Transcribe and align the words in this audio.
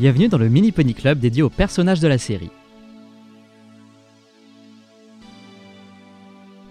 Bienvenue 0.00 0.28
dans 0.28 0.38
le 0.38 0.48
Mini 0.48 0.72
Pony 0.72 0.94
Club 0.94 1.18
dédié 1.18 1.42
aux 1.42 1.50
personnages 1.50 2.00
de 2.00 2.08
la 2.08 2.16
série. 2.16 2.48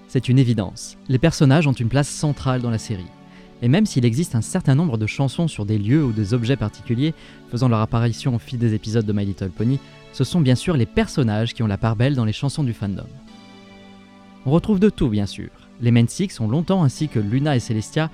C'est 0.07 0.29
une 0.29 0.39
évidence, 0.39 0.97
les 1.09 1.19
personnages 1.19 1.67
ont 1.67 1.73
une 1.73 1.89
place 1.89 2.09
centrale 2.09 2.59
dans 2.59 2.71
la 2.71 2.79
série. 2.79 3.05
Et 3.61 3.67
même 3.67 3.85
s'il 3.85 4.03
existe 4.03 4.33
un 4.33 4.41
certain 4.41 4.73
nombre 4.73 4.97
de 4.97 5.05
chansons 5.05 5.47
sur 5.47 5.67
des 5.67 5.77
lieux 5.77 6.03
ou 6.03 6.11
des 6.11 6.33
objets 6.33 6.55
particuliers 6.55 7.13
faisant 7.51 7.69
leur 7.69 7.81
apparition 7.81 8.33
au 8.33 8.39
fil 8.39 8.57
des 8.57 8.73
épisodes 8.73 9.05
de 9.05 9.13
My 9.13 9.25
Little 9.25 9.51
Pony, 9.51 9.77
ce 10.11 10.23
sont 10.23 10.41
bien 10.41 10.55
sûr 10.55 10.75
les 10.75 10.87
personnages 10.87 11.53
qui 11.53 11.61
ont 11.61 11.67
la 11.67 11.77
part 11.77 11.95
belle 11.95 12.15
dans 12.15 12.25
les 12.25 12.33
chansons 12.33 12.63
du 12.63 12.73
fandom. 12.73 13.05
On 14.47 14.49
retrouve 14.49 14.79
de 14.79 14.89
tout 14.89 15.09
bien 15.09 15.27
sûr. 15.27 15.51
Les 15.81 15.91
Main 15.91 16.07
Six 16.07 16.39
ont 16.39 16.47
longtemps 16.47 16.81
ainsi 16.81 17.09
que 17.09 17.19
Luna 17.19 17.55
et 17.55 17.59
Celestia 17.59 18.09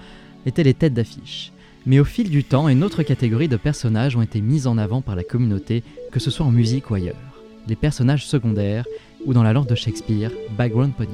étaient 0.46 0.64
les 0.64 0.74
têtes 0.74 0.94
d'affiche. 0.94 1.54
Mais 1.86 2.00
au 2.00 2.06
fil 2.06 2.30
du 2.30 2.44
temps, 2.44 2.68
une 2.68 2.84
autre 2.84 3.04
catégorie 3.04 3.48
de 3.48 3.58
personnages 3.58 4.16
ont 4.16 4.22
été 4.22 4.42
mis 4.42 4.66
en 4.66 4.78
avant 4.78 5.02
par 5.02 5.16
la 5.16 5.24
communauté, 5.24 5.84
que 6.12 6.20
ce 6.20 6.32
soit 6.32 6.46
en 6.46 6.52
musique 6.52 6.90
ou 6.90 6.96
ailleurs. 6.96 7.16
Les 7.68 7.76
personnages 7.76 8.26
secondaires, 8.26 8.86
ou 9.26 9.34
dans 9.34 9.44
la 9.44 9.54
langue 9.54 9.68
de 9.68 9.76
Shakespeare, 9.76 10.32
background 10.58 10.94
ponies. 10.94 11.12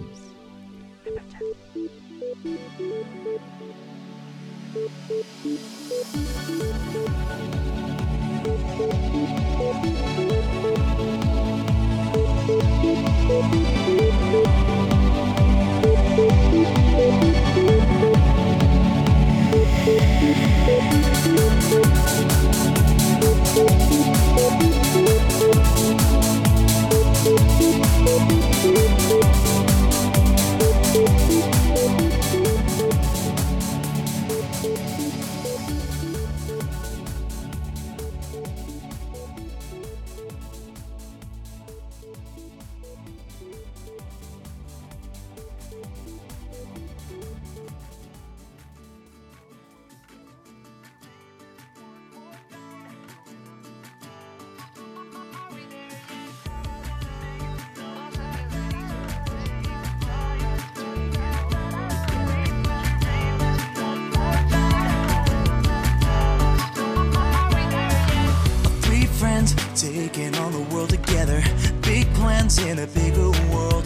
Big 72.52 72.66
plans 72.66 72.72
in 72.72 72.80
a 72.80 72.88
bigger 72.88 73.30
world. 73.54 73.86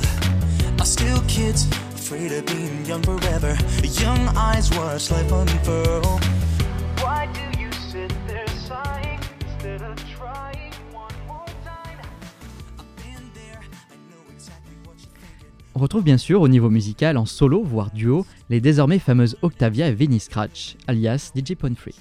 Are 0.80 0.86
still 0.86 1.22
kids, 1.28 1.68
afraid 1.94 2.32
of 2.32 2.46
being 2.46 2.86
young 2.86 3.04
forever. 3.04 3.58
Young 3.84 4.28
eyes 4.36 4.70
watch 4.72 5.12
life 5.12 5.32
unfurl. 5.32 6.20
Why 7.00 7.28
do 7.34 7.60
you 7.60 7.70
sit 7.72 8.12
there 8.28 8.48
sighing 8.48 9.20
instead 9.42 9.82
of 9.82 9.96
trying 10.18 10.72
one 10.94 11.14
more 11.28 11.46
time? 11.64 12.00
I've 12.80 12.96
been 12.98 13.30
there, 13.34 13.62
I 13.92 13.96
know 14.10 14.32
exactly 14.32 14.76
what 14.86 14.96
you're 14.98 15.14
thinking. 15.14 15.48
On 15.76 15.80
retrouve 15.80 16.04
bien 16.04 16.18
sûr 16.18 16.42
au 16.42 16.48
niveau 16.48 16.70
musical 16.70 17.18
en 17.18 17.26
solo, 17.26 17.64
voire 17.64 17.92
duo, 17.92 18.26
les 18.50 18.62
désormais 18.62 19.00
fameuses 19.00 19.38
Octavia 19.42 19.88
et 19.88 19.94
Vinnie 19.94 20.20
Scratch, 20.20 20.76
alias 20.88 21.32
DJ 21.36 21.56
Free 21.76 21.96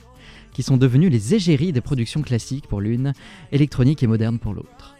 qui 0.52 0.62
sont 0.62 0.76
devenus 0.76 1.10
les 1.10 1.34
égéries 1.34 1.72
des 1.72 1.80
productions 1.80 2.22
classiques 2.22 2.68
pour 2.68 2.80
l'une, 2.80 3.12
électroniques 3.50 4.04
et 4.04 4.06
modernes 4.06 4.38
pour 4.38 4.54
l'autre. 4.54 4.94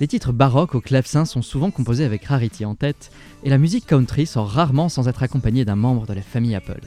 Les 0.00 0.08
titres 0.08 0.32
baroques 0.32 0.74
au 0.74 0.80
clavecin 0.80 1.24
sont 1.24 1.42
souvent 1.42 1.70
composés 1.70 2.04
avec 2.04 2.24
Rarity 2.24 2.64
en 2.64 2.74
tête, 2.74 3.12
et 3.44 3.50
la 3.50 3.58
musique 3.58 3.86
country 3.86 4.26
sort 4.26 4.48
rarement 4.48 4.88
sans 4.88 5.08
être 5.08 5.22
accompagnée 5.22 5.64
d'un 5.64 5.76
membre 5.76 6.06
de 6.06 6.14
la 6.14 6.22
famille 6.22 6.56
Apple. 6.56 6.80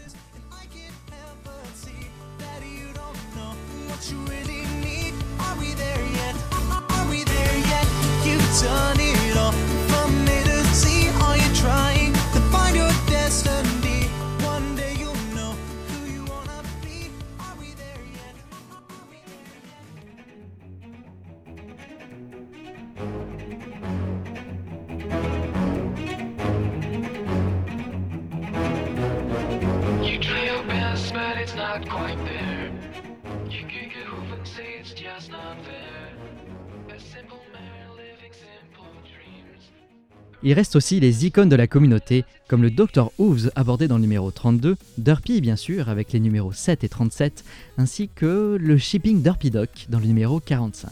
Il 40.43 40.53
reste 40.53 40.75
aussi 40.75 40.99
les 40.99 41.25
icônes 41.25 41.49
de 41.49 41.55
la 41.55 41.67
communauté, 41.67 42.23
comme 42.47 42.61
le 42.61 42.69
Dr. 42.69 43.11
Hooves 43.17 43.51
abordé 43.55 43.87
dans 43.87 43.95
le 43.95 44.01
numéro 44.01 44.29
32, 44.29 44.77
Derpy 44.97 45.41
bien 45.41 45.55
sûr 45.55 45.89
avec 45.89 46.13
les 46.13 46.19
numéros 46.19 46.53
7 46.53 46.83
et 46.83 46.89
37, 46.89 47.43
ainsi 47.77 48.09
que 48.13 48.57
le 48.59 48.77
Shipping 48.77 49.21
Derpy 49.21 49.49
Doc 49.49 49.87
dans 49.89 49.99
le 49.99 50.05
numéro 50.05 50.39
45. 50.39 50.91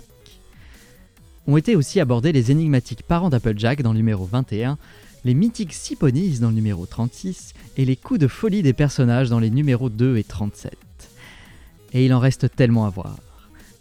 Ont 1.47 1.57
été 1.57 1.75
aussi 1.75 1.99
abordés 1.99 2.31
les 2.31 2.49
énigmatiques 2.51 3.03
parents 3.03 3.29
d'Applejack 3.29 3.83
dans 3.83 3.91
le 3.91 3.97
numéro 3.97 4.25
21, 4.25 4.77
les 5.25 5.33
mythiques 5.33 5.73
Siponies 5.73 6.39
dans 6.39 6.49
le 6.49 6.55
numéro 6.55 6.85
36 6.85 7.53
et 7.77 7.83
les 7.83 7.95
coups 7.95 8.19
de 8.19 8.27
folie 8.27 8.61
des 8.61 8.73
personnages 8.73 9.29
dans 9.29 9.39
les 9.39 9.49
numéros 9.49 9.89
2 9.89 10.17
et 10.17 10.23
37. 10.23 10.77
Et 11.93 12.05
il 12.05 12.13
en 12.13 12.19
reste 12.19 12.55
tellement 12.55 12.85
à 12.85 12.91
voir. 12.91 13.17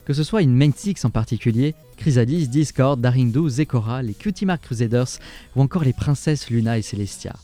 Que 0.06 0.14
ce 0.14 0.24
soit 0.24 0.42
une 0.42 0.54
Main 0.54 0.70
Six 0.74 1.04
en 1.04 1.10
particulier, 1.10 1.74
Chrysalis, 1.98 2.48
Discord, 2.48 3.00
Darindu, 3.00 3.48
Zekora, 3.48 4.02
les 4.02 4.14
Cutie 4.14 4.46
Mark 4.46 4.62
Crusaders 4.62 5.18
ou 5.54 5.60
encore 5.60 5.84
les 5.84 5.92
princesses 5.92 6.48
Luna 6.48 6.78
et 6.78 6.82
Celestia. 6.82 7.36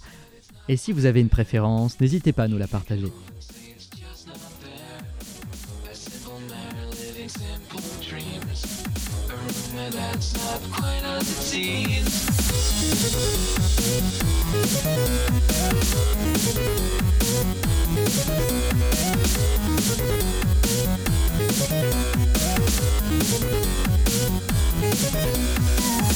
Et 0.69 0.77
si 0.77 0.93
vous 0.93 1.05
avez 1.05 1.21
une 1.21 1.28
préférence, 1.28 2.00
n'hésitez 2.00 2.33
pas 2.33 2.44
à 2.44 2.49
nous 2.49 2.59
la 2.59 2.69
partager. 2.69 3.12
a 9.33 9.37
rumor 9.37 9.91
that's 9.91 10.35
not 10.35 10.61
quite 10.73 11.03
a 11.05 11.19
disease. 11.21 12.27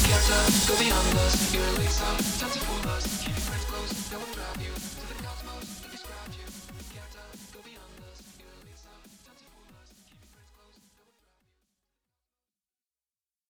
Kept 0.05 0.31
up, 0.31 0.51
go 0.67 0.75
beyond 0.79 1.19
us, 1.19 1.55
your 1.55 1.71
leaks 1.79 2.01
up, 2.03 2.19
time 2.39 2.51
to 2.51 2.59
fool 2.59 2.91
us, 2.91 3.44